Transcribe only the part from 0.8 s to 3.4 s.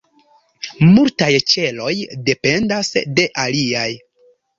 Multaj ĉeloj dependas de